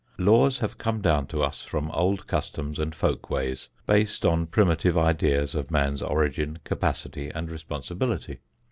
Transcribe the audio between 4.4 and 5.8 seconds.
primitive ideas of